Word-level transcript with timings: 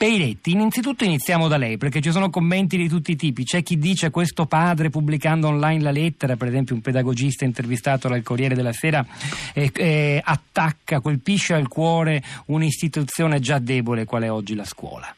Peiretti, 0.00 0.52
innanzitutto 0.52 1.04
iniziamo 1.04 1.46
da 1.46 1.58
lei 1.58 1.76
perché 1.76 2.00
ci 2.00 2.10
sono 2.10 2.30
commenti 2.30 2.78
di 2.78 2.88
tutti 2.88 3.10
i 3.10 3.16
tipi. 3.16 3.44
C'è 3.44 3.62
chi 3.62 3.76
dice 3.76 4.08
questo 4.08 4.46
padre 4.46 4.88
pubblicando 4.88 5.48
online 5.48 5.82
la 5.82 5.90
lettera, 5.90 6.36
per 6.36 6.48
esempio 6.48 6.74
un 6.74 6.80
pedagogista 6.80 7.44
intervistato 7.44 8.08
dal 8.08 8.22
Corriere 8.22 8.54
della 8.54 8.72
Sera, 8.72 9.04
eh, 9.52 9.70
eh, 9.74 10.22
attacca, 10.24 11.00
colpisce 11.00 11.52
al 11.52 11.68
cuore 11.68 12.22
un'istituzione 12.46 13.40
già 13.40 13.58
debole 13.58 14.06
qual 14.06 14.22
è 14.22 14.30
oggi 14.32 14.54
la 14.54 14.64
scuola. 14.64 15.14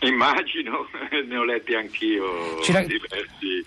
Immagino, 0.00 0.88
ne 1.24 1.36
ho 1.36 1.44
letti 1.44 1.74
anch'io 1.74 2.58
C'era... 2.60 2.80
diversi, 2.80 3.64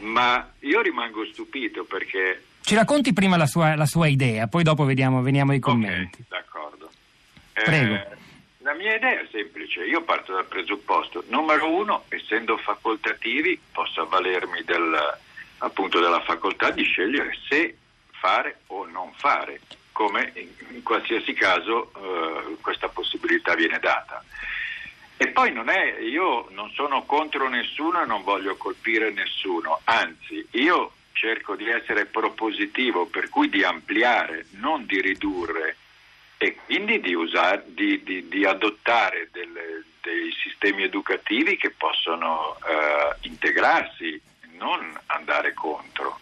ma 0.00 0.46
io 0.58 0.82
rimango 0.82 1.24
stupito 1.24 1.84
perché... 1.84 2.42
Ci 2.60 2.74
racconti 2.74 3.14
prima 3.14 3.38
la 3.38 3.46
sua, 3.46 3.74
la 3.76 3.86
sua 3.86 4.08
idea, 4.08 4.46
poi 4.46 4.62
dopo 4.62 4.84
vediamo, 4.84 5.22
veniamo 5.22 5.52
ai 5.52 5.58
commenti. 5.58 6.20
Okay, 6.20 6.38
d'accordo. 6.38 6.90
Prego. 7.54 7.94
Eh, 7.94 8.17
mia 8.78 8.94
idea 8.94 9.20
è 9.20 9.26
semplice, 9.30 9.84
io 9.84 10.02
parto 10.02 10.32
dal 10.32 10.46
presupposto, 10.46 11.24
numero 11.28 11.68
uno, 11.68 12.04
essendo 12.08 12.56
facoltativi, 12.56 13.60
posso 13.72 14.02
avvalermi 14.02 14.62
del, 14.62 15.18
appunto 15.58 16.00
della 16.00 16.20
facoltà 16.20 16.70
di 16.70 16.84
scegliere 16.84 17.36
se 17.48 17.76
fare 18.12 18.60
o 18.68 18.86
non 18.86 19.12
fare, 19.16 19.60
come 19.92 20.32
in, 20.34 20.82
qualsiasi 20.82 21.32
caso 21.32 21.90
eh, 21.96 22.56
questa 22.60 22.88
possibilità 22.88 23.54
viene 23.54 23.78
data. 23.80 24.24
E 25.16 25.28
poi 25.28 25.52
non 25.52 25.68
è, 25.68 25.98
io 25.98 26.46
non 26.50 26.70
sono 26.70 27.04
contro 27.04 27.48
nessuno 27.48 28.00
e 28.00 28.06
non 28.06 28.22
voglio 28.22 28.56
colpire 28.56 29.10
nessuno, 29.10 29.80
anzi 29.84 30.46
io 30.52 30.92
cerco 31.12 31.56
di 31.56 31.68
essere 31.68 32.06
propositivo, 32.06 33.06
per 33.06 33.28
cui 33.28 33.48
di 33.48 33.64
ampliare, 33.64 34.46
non 34.52 34.86
di 34.86 35.00
ridurre 35.00 35.76
e 36.38 36.56
quindi 36.64 37.00
di, 37.00 37.14
usare, 37.14 37.64
di, 37.66 38.00
di, 38.04 38.28
di 38.28 38.44
adottare 38.44 39.28
delle, 39.32 39.84
dei 40.00 40.32
sistemi 40.40 40.84
educativi 40.84 41.56
che 41.56 41.70
possono 41.70 42.56
eh, 42.58 43.16
integrarsi, 43.26 44.20
non 44.56 44.96
andare 45.06 45.52
contro. 45.52 46.20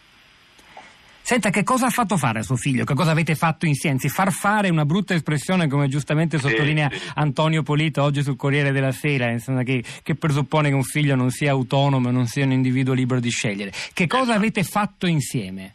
Senta, 1.21 1.51
che 1.51 1.65
cosa 1.65 1.87
ha 1.87 1.91
fatto 1.91 2.17
fare 2.17 2.39
a 2.39 2.43
suo 2.43 2.55
figlio? 2.55 2.85
Che 2.85 2.95
cosa 2.95 3.11
avete 3.11 3.35
fatto 3.35 3.67
insieme? 3.67 3.99
Far 3.99 4.31
fare 4.31 4.71
una 4.71 4.85
brutta 4.85 5.13
espressione, 5.13 5.67
come 5.67 5.89
giustamente 5.89 6.39
sottolinea 6.39 6.89
sì, 6.89 6.99
sì. 6.99 7.11
Antonio 7.17 7.65
Polito 7.65 8.03
oggi 8.03 8.23
sul 8.23 8.37
Corriere 8.37 8.71
della 8.71 8.93
Sera, 8.93 9.29
insomma, 9.31 9.65
che, 9.65 9.83
che, 10.05 10.15
presuppone 10.15 10.69
che 10.69 10.77
un 10.77 10.85
figlio 10.85 11.17
non 11.17 11.31
sia 11.31 11.51
autonomo, 11.51 12.13
non 12.13 12.27
sia 12.27 12.45
un 12.45 12.53
individuo 12.53 12.95
libero 12.95 13.19
di 13.19 13.31
scegliere. 13.31 13.73
Che 13.93 14.07
cosa 14.07 14.23
esatto. 14.23 14.39
avete 14.39 14.63
fatto 14.63 15.07
insieme? 15.09 15.75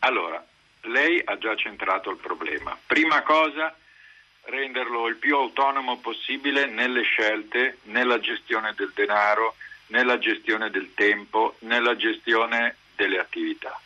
Allora, 0.00 0.44
lei 0.82 1.20
ha 1.24 1.38
già 1.38 1.56
centrato 1.56 2.10
il 2.10 2.18
problema. 2.18 2.76
Prima 2.86 3.22
cosa, 3.22 3.74
renderlo 4.50 5.06
il 5.06 5.16
più 5.16 5.36
autonomo 5.36 5.98
possibile 5.98 6.66
nelle 6.66 7.02
scelte, 7.02 7.78
nella 7.84 8.20
gestione 8.20 8.74
del 8.76 8.90
denaro, 8.94 9.54
nella 9.86 10.18
gestione 10.18 10.70
del 10.70 10.92
tempo, 10.94 11.56
nella 11.60 11.96
gestione 11.96 12.76
delle 12.94 13.18
attività. 13.18 13.80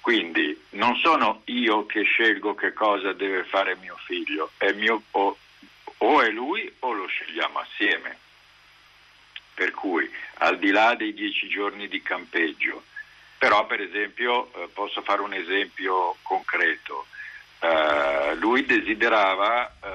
Quindi 0.00 0.62
non 0.70 0.96
sono 0.96 1.40
io 1.46 1.86
che 1.86 2.02
scelgo 2.02 2.54
che 2.54 2.74
cosa 2.74 3.14
deve 3.14 3.44
fare 3.44 3.74
mio 3.76 3.96
figlio, 4.04 4.50
è 4.58 4.72
mio, 4.72 5.02
o, 5.12 5.38
o 5.96 6.20
è 6.20 6.28
lui 6.30 6.70
o 6.80 6.92
lo 6.92 7.06
scegliamo 7.06 7.58
assieme. 7.58 8.18
Per 9.54 9.70
cui 9.70 10.10
al 10.38 10.58
di 10.58 10.70
là 10.70 10.94
dei 10.94 11.14
dieci 11.14 11.48
giorni 11.48 11.88
di 11.88 12.02
campeggio, 12.02 12.84
però 13.38 13.66
per 13.66 13.80
esempio 13.80 14.52
eh, 14.54 14.68
posso 14.68 15.00
fare 15.00 15.22
un 15.22 15.32
esempio 15.32 16.16
concreto, 16.22 17.06
eh, 17.64 18.34
lui 18.36 18.66
desiderava 18.66 19.66
eh, 19.66 19.88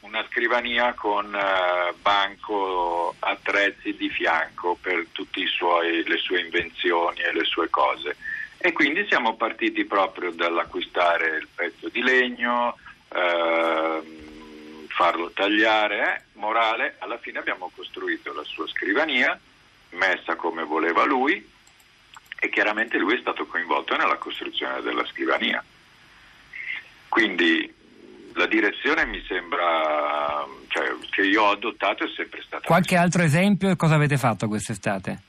una 0.00 0.24
scrivania 0.30 0.94
con 0.94 1.34
eh, 1.34 1.92
banco 2.00 3.14
attrezzi 3.18 3.94
di 3.94 4.08
fianco 4.08 4.78
per 4.80 5.06
tutte 5.12 5.40
le 5.40 6.16
sue 6.16 6.40
invenzioni 6.40 7.20
e 7.20 7.32
le 7.34 7.44
sue 7.44 7.68
cose. 7.68 8.16
E 8.56 8.72
quindi 8.72 9.06
siamo 9.08 9.36
partiti 9.36 9.84
proprio 9.84 10.30
dall'acquistare 10.30 11.36
il 11.36 11.48
pezzo 11.54 11.90
di 11.90 12.02
legno, 12.02 12.78
ehm, 13.12 14.86
farlo 14.88 15.30
tagliare, 15.32 16.14
eh? 16.14 16.22
morale, 16.38 16.96
alla 17.00 17.18
fine 17.18 17.38
abbiamo 17.38 17.70
costruito 17.74 18.32
la 18.32 18.44
sua 18.44 18.66
scrivania, 18.68 19.38
messa 19.90 20.34
come 20.36 20.64
voleva 20.64 21.04
lui 21.04 21.46
e 22.38 22.48
chiaramente 22.48 22.96
lui 22.96 23.16
è 23.16 23.20
stato 23.20 23.46
coinvolto 23.46 23.94
nella 23.96 24.16
costruzione 24.16 24.80
della 24.80 25.04
scrivania. 25.06 25.62
Quindi 27.08 27.72
la 28.34 28.46
direzione 28.46 29.06
mi 29.06 29.22
sembra 29.26 30.46
cioè, 30.68 30.94
che 31.10 31.22
io 31.22 31.42
ho 31.42 31.50
adottato 31.50 32.04
è 32.04 32.08
sempre 32.14 32.42
stata. 32.42 32.66
Qualche 32.66 32.96
questa. 32.96 33.04
altro 33.04 33.22
esempio 33.22 33.70
e 33.70 33.76
cosa 33.76 33.94
avete 33.94 34.18
fatto 34.18 34.48
quest'estate? 34.48 35.22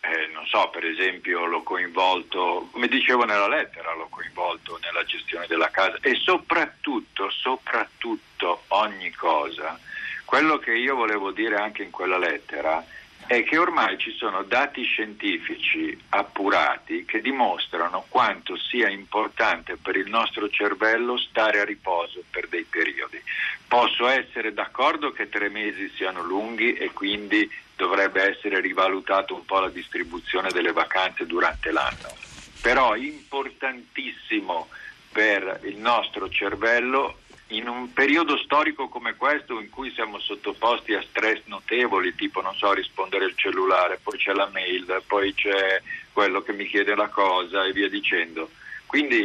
Eh, 0.00 0.30
non 0.32 0.46
so, 0.46 0.70
per 0.70 0.84
esempio 0.84 1.44
l'ho 1.46 1.62
coinvolto, 1.62 2.68
come 2.72 2.88
dicevo 2.88 3.24
nella 3.24 3.48
lettera, 3.48 3.94
l'ho 3.94 4.08
coinvolto 4.08 4.78
nella 4.82 5.04
gestione 5.04 5.46
della 5.46 5.70
casa 5.70 5.98
e 6.00 6.14
soprattutto, 6.14 7.30
soprattutto 7.30 8.62
ogni 8.68 9.10
cosa, 9.10 9.78
quello 10.24 10.58
che 10.58 10.72
io 10.74 10.94
volevo 10.94 11.30
dire 11.30 11.56
anche 11.56 11.82
in 11.82 11.90
quella 11.90 12.18
lettera 12.18 12.84
è 13.28 13.44
che 13.44 13.58
ormai 13.58 13.98
ci 13.98 14.10
sono 14.12 14.42
dati 14.42 14.82
scientifici 14.82 15.96
appurati 16.08 17.04
che 17.04 17.20
dimostrano 17.20 18.06
quanto 18.08 18.56
sia 18.56 18.88
importante 18.88 19.76
per 19.76 19.96
il 19.96 20.08
nostro 20.08 20.48
cervello 20.48 21.18
stare 21.18 21.60
a 21.60 21.64
riposo 21.64 22.24
per 22.30 22.48
dei 22.48 22.64
periodi. 22.64 23.20
Posso 23.68 24.08
essere 24.08 24.54
d'accordo 24.54 25.12
che 25.12 25.28
tre 25.28 25.50
mesi 25.50 25.92
siano 25.94 26.22
lunghi 26.22 26.72
e 26.72 26.90
quindi 26.92 27.50
dovrebbe 27.76 28.22
essere 28.30 28.60
rivalutata 28.60 29.34
un 29.34 29.44
po' 29.44 29.60
la 29.60 29.68
distribuzione 29.68 30.50
delle 30.50 30.72
vacanze 30.72 31.26
durante 31.26 31.70
l'anno, 31.70 32.16
però 32.62 32.94
è 32.94 32.98
importantissimo 32.98 34.68
per 35.12 35.60
il 35.64 35.76
nostro 35.76 36.30
cervello 36.30 37.18
in 37.48 37.66
un 37.68 37.92
periodo 37.92 38.36
storico 38.36 38.88
come 38.88 39.14
questo 39.16 39.58
in 39.58 39.70
cui 39.70 39.90
siamo 39.92 40.18
sottoposti 40.18 40.94
a 40.94 41.02
stress 41.02 41.40
notevoli, 41.44 42.14
tipo 42.14 42.42
non 42.42 42.54
so 42.54 42.72
rispondere 42.72 43.24
al 43.24 43.34
cellulare, 43.36 44.00
poi 44.02 44.18
c'è 44.18 44.32
la 44.32 44.50
mail, 44.52 45.02
poi 45.06 45.32
c'è 45.32 45.80
quello 46.12 46.42
che 46.42 46.52
mi 46.52 46.66
chiede 46.66 46.94
la 46.94 47.08
cosa 47.08 47.64
e 47.64 47.72
via 47.72 47.88
dicendo. 47.88 48.50
Quindi 48.84 49.24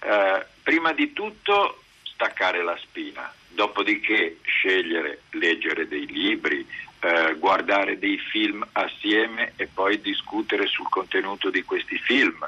eh, 0.00 0.46
prima 0.62 0.92
di 0.92 1.12
tutto 1.12 1.82
staccare 2.02 2.62
la 2.62 2.76
spina, 2.80 3.32
dopodiché 3.48 4.38
scegliere, 4.42 5.22
leggere 5.30 5.88
dei 5.88 6.06
libri, 6.06 6.66
eh, 7.00 7.34
guardare 7.38 7.98
dei 7.98 8.18
film 8.18 8.66
assieme 8.72 9.54
e 9.56 9.66
poi 9.66 10.00
discutere 10.00 10.66
sul 10.66 10.88
contenuto 10.88 11.50
di 11.50 11.62
questi 11.62 11.98
film. 11.98 12.46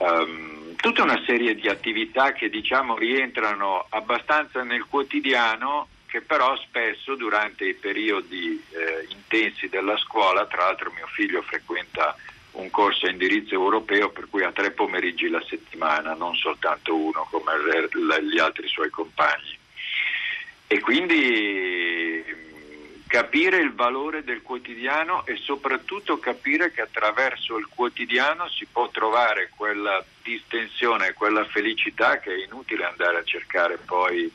Um, 0.00 0.76
tutta 0.76 1.02
una 1.02 1.22
serie 1.26 1.54
di 1.54 1.68
attività 1.68 2.32
che 2.32 2.48
diciamo 2.48 2.96
rientrano 2.96 3.84
abbastanza 3.90 4.62
nel 4.62 4.86
quotidiano 4.86 5.88
che 6.06 6.22
però 6.22 6.56
spesso 6.56 7.16
durante 7.16 7.66
i 7.66 7.74
periodi 7.74 8.64
eh, 8.70 9.06
intensi 9.10 9.68
della 9.68 9.98
scuola, 9.98 10.46
tra 10.46 10.64
l'altro 10.64 10.90
mio 10.94 11.06
figlio 11.08 11.42
frequenta 11.42 12.16
un 12.52 12.70
corso 12.70 13.04
a 13.04 13.10
indirizzo 13.10 13.54
europeo 13.54 14.08
per 14.08 14.28
cui 14.30 14.42
ha 14.42 14.50
tre 14.52 14.70
pomeriggi 14.70 15.28
la 15.28 15.44
settimana, 15.46 16.14
non 16.14 16.34
soltanto 16.34 16.96
uno 16.96 17.28
come 17.30 17.52
gli 18.22 18.38
altri 18.38 18.66
suoi 18.68 18.88
compagni. 18.88 19.58
E 20.66 20.80
quindi 20.80 21.79
capire 23.10 23.56
il 23.56 23.74
valore 23.74 24.22
del 24.22 24.40
quotidiano 24.40 25.26
e 25.26 25.34
soprattutto 25.34 26.20
capire 26.20 26.70
che 26.70 26.82
attraverso 26.82 27.58
il 27.58 27.66
quotidiano 27.66 28.48
si 28.48 28.68
può 28.70 28.88
trovare 28.88 29.50
quella 29.56 30.00
distensione, 30.22 31.12
quella 31.14 31.44
felicità 31.46 32.20
che 32.20 32.32
è 32.32 32.44
inutile 32.44 32.84
andare 32.84 33.18
a 33.18 33.24
cercare 33.24 33.78
poi 33.78 34.30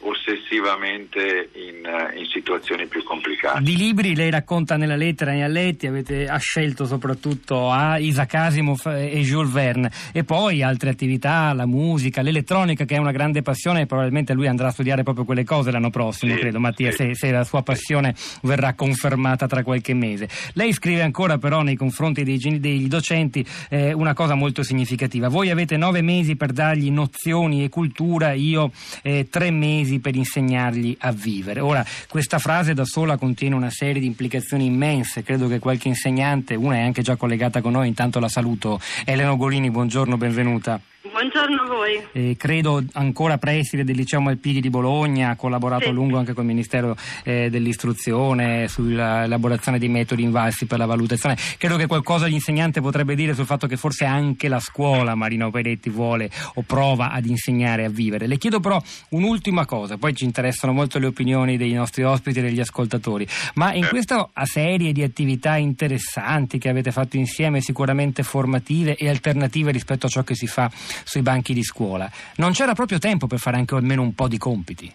ossessivamente 0.00 1.50
in, 1.54 2.18
in, 2.18 2.26
situazioni 2.26 2.86
più 2.86 3.02
complicate. 3.02 3.62
Di 3.62 3.76
libri 3.76 4.14
lei 4.14 4.30
racconta 4.30 4.76
nella 4.76 4.94
lettera 4.94 5.32
ne 5.32 5.42
ha 5.42 5.48
letti, 5.48 5.86
avete, 5.86 6.28
ha 6.28 6.36
scelto 6.36 6.86
soprattutto 6.86 7.70
a 7.70 7.98
Isaac 7.98 8.34
Asimov 8.34 8.86
e 8.86 9.20
Jules 9.22 9.50
Verne 9.50 9.90
e 10.12 10.22
poi 10.22 10.62
altre 10.62 10.90
attività, 10.90 11.52
la 11.52 11.66
musica, 11.66 12.22
l'elettronica 12.22 12.84
che 12.84 12.94
è 12.94 12.98
una 12.98 13.10
grande 13.10 13.42
passione 13.42 13.82
e 13.82 13.86
probabilmente 13.86 14.34
lui 14.34 14.46
andrà 14.46 14.68
a 14.68 14.70
studiare 14.70 15.02
proprio 15.02 15.24
quelle 15.24 15.44
cose 15.44 15.70
l'anno 15.70 15.90
prossimo, 15.90 16.34
sì, 16.34 16.40
credo 16.40 16.60
Mattia, 16.60 16.90
sì. 16.90 16.96
se, 16.96 17.14
se, 17.14 17.30
la 17.30 17.44
sua 17.44 17.62
passione 17.62 18.14
verrà 18.42 18.74
confermata 18.74 19.46
tra 19.46 19.62
qualche 19.64 19.94
mese. 19.94 20.28
Lei 20.52 20.72
scrive 20.72 21.02
ancora 21.02 21.38
però 21.38 21.62
nei 21.62 21.76
confronti 21.76 22.22
dei, 22.22 22.38
dei 22.60 22.86
docenti 22.86 23.44
eh, 23.68 23.92
una 23.92 24.14
cosa 24.14 24.34
molto 24.34 24.62
significativa, 24.62 25.28
voi 25.28 25.50
avete 25.50 25.76
nove 25.76 26.02
mesi 26.02 26.36
per 26.36 26.52
dargli 26.52 26.90
nozioni 26.90 27.64
e 27.64 27.68
cultura, 27.68 28.32
io 28.32 28.70
eh, 29.02 29.28
tre 29.28 29.50
mesi 29.50 29.87
mesi 29.88 29.98
per 29.98 30.14
insegnargli 30.14 30.94
a 31.00 31.10
vivere. 31.12 31.60
Ora, 31.60 31.84
questa 32.08 32.38
frase 32.38 32.74
da 32.74 32.84
sola 32.84 33.16
contiene 33.16 33.54
una 33.54 33.70
serie 33.70 34.00
di 34.00 34.06
implicazioni 34.06 34.66
immense, 34.66 35.22
credo 35.22 35.48
che 35.48 35.58
qualche 35.58 35.88
insegnante, 35.88 36.54
una 36.54 36.76
è 36.76 36.82
anche 36.82 37.02
già 37.02 37.16
collegata 37.16 37.62
con 37.62 37.72
noi, 37.72 37.88
intanto 37.88 38.20
la 38.20 38.28
saluto. 38.28 38.78
Elena 39.04 39.34
Golini, 39.34 39.70
buongiorno, 39.70 40.16
benvenuta. 40.16 40.80
Buongiorno 41.18 41.62
a 41.62 41.66
voi. 41.66 42.00
Eh, 42.12 42.36
credo 42.38 42.80
ancora 42.92 43.38
preside 43.38 43.82
del 43.82 43.96
liceo 43.96 44.20
Malpighi 44.20 44.60
di 44.60 44.70
Bologna, 44.70 45.30
ha 45.30 45.34
collaborato 45.34 45.82
sì. 45.82 45.88
a 45.88 45.92
lungo 45.92 46.16
anche 46.16 46.32
con 46.32 46.44
il 46.44 46.50
Ministero 46.50 46.96
eh, 47.24 47.50
dell'Istruzione 47.50 48.68
sull'elaborazione 48.68 49.80
dei 49.80 49.88
metodi 49.88 50.22
invalsi 50.22 50.66
per 50.66 50.78
la 50.78 50.86
valutazione. 50.86 51.36
Credo 51.56 51.74
che 51.74 51.88
qualcosa 51.88 52.26
l'insegnante 52.26 52.80
potrebbe 52.80 53.16
dire 53.16 53.34
sul 53.34 53.46
fatto 53.46 53.66
che 53.66 53.76
forse 53.76 54.04
anche 54.04 54.46
la 54.46 54.60
scuola 54.60 55.16
Marino 55.16 55.50
Peretti 55.50 55.90
vuole 55.90 56.30
o 56.54 56.62
prova 56.62 57.10
ad 57.10 57.26
insegnare 57.26 57.84
a 57.84 57.88
vivere. 57.88 58.28
Le 58.28 58.38
chiedo 58.38 58.60
però 58.60 58.80
un'ultima 59.08 59.66
cosa, 59.66 59.96
poi 59.96 60.14
ci 60.14 60.24
interessano 60.24 60.72
molto 60.72 61.00
le 61.00 61.06
opinioni 61.06 61.56
dei 61.56 61.72
nostri 61.72 62.04
ospiti 62.04 62.38
e 62.38 62.42
degli 62.42 62.60
ascoltatori, 62.60 63.26
ma 63.54 63.74
in 63.74 63.88
questa 63.88 64.30
serie 64.44 64.92
di 64.92 65.02
attività 65.02 65.56
interessanti 65.56 66.58
che 66.58 66.68
avete 66.68 66.92
fatto 66.92 67.16
insieme, 67.16 67.60
sicuramente 67.60 68.22
formative 68.22 68.94
e 68.94 69.08
alternative 69.08 69.72
rispetto 69.72 70.06
a 70.06 70.08
ciò 70.08 70.22
che 70.22 70.36
si 70.36 70.46
fa 70.46 70.70
sui 71.08 71.22
banchi 71.22 71.54
di 71.54 71.62
scuola. 71.62 72.10
Non 72.36 72.52
c'era 72.52 72.74
proprio 72.74 72.98
tempo 72.98 73.26
per 73.26 73.38
fare 73.38 73.56
anche 73.56 73.74
almeno 73.74 74.02
un 74.02 74.14
po' 74.14 74.28
di 74.28 74.36
compiti? 74.36 74.94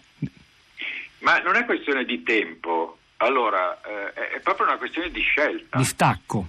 Ma 1.18 1.40
non 1.40 1.56
è 1.56 1.64
questione 1.64 2.04
di 2.04 2.22
tempo, 2.22 2.98
allora 3.16 3.80
eh, 3.82 4.36
è 4.36 4.40
proprio 4.40 4.66
una 4.66 4.76
questione 4.76 5.10
di 5.10 5.20
scelta. 5.20 5.76
Di 5.76 5.84
stacco. 5.84 6.46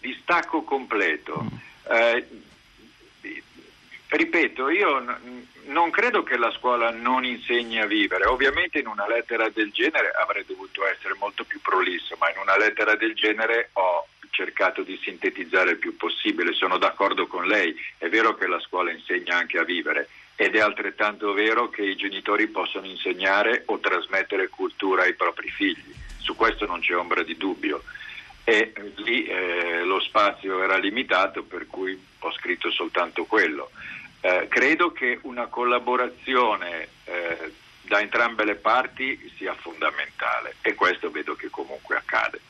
Di 0.00 0.14
stacco 0.20 0.62
completo. 0.64 1.42
Mm. 1.42 1.56
Eh, 1.96 2.28
ripeto, 4.08 4.68
io 4.68 4.98
n- 4.98 5.46
non 5.68 5.90
credo 5.90 6.22
che 6.22 6.36
la 6.36 6.50
scuola 6.50 6.90
non 6.90 7.24
insegni 7.24 7.80
a 7.80 7.86
vivere. 7.86 8.26
Ovviamente 8.26 8.80
in 8.80 8.86
una 8.86 9.08
lettera 9.08 9.48
del 9.48 9.70
genere 9.72 10.10
avrei 10.20 10.44
dovuto 10.44 10.86
essere 10.86 11.14
molto 11.18 11.44
più 11.44 11.58
prolisso, 11.62 12.16
ma 12.18 12.30
in 12.30 12.38
una 12.38 12.58
lettera 12.58 12.96
del 12.96 13.14
genere 13.14 13.70
ho 13.72 14.06
cercato 14.36 14.82
di 14.82 14.98
sintetizzare 15.02 15.70
il 15.70 15.78
più 15.78 15.96
possibile, 15.96 16.52
sono 16.52 16.76
d'accordo 16.76 17.26
con 17.26 17.46
lei, 17.46 17.74
è 17.96 18.08
vero 18.10 18.34
che 18.34 18.46
la 18.46 18.60
scuola 18.60 18.92
insegna 18.92 19.38
anche 19.38 19.58
a 19.58 19.64
vivere 19.64 20.10
ed 20.36 20.54
è 20.54 20.60
altrettanto 20.60 21.32
vero 21.32 21.70
che 21.70 21.82
i 21.82 21.96
genitori 21.96 22.46
possono 22.48 22.84
insegnare 22.84 23.62
o 23.66 23.78
trasmettere 23.78 24.50
cultura 24.50 25.04
ai 25.04 25.14
propri 25.14 25.48
figli, 25.48 25.90
su 26.18 26.36
questo 26.36 26.66
non 26.66 26.80
c'è 26.80 26.94
ombra 26.94 27.22
di 27.22 27.38
dubbio 27.38 27.82
e 28.44 28.74
lì 28.96 29.24
eh, 29.24 29.82
lo 29.84 30.00
spazio 30.00 30.62
era 30.62 30.76
limitato 30.76 31.42
per 31.42 31.66
cui 31.66 31.98
ho 32.18 32.32
scritto 32.32 32.70
soltanto 32.70 33.24
quello. 33.24 33.70
Eh, 34.20 34.46
credo 34.50 34.92
che 34.92 35.18
una 35.22 35.46
collaborazione 35.46 36.88
eh, 37.04 37.52
da 37.82 38.00
entrambe 38.00 38.44
le 38.44 38.56
parti 38.56 39.32
sia 39.38 39.54
fondamentale 39.54 40.56
e 40.60 40.74
questo 40.74 41.10
vedo 41.10 41.34
che 41.34 41.48
comunque 41.48 41.96
accade. 41.96 42.40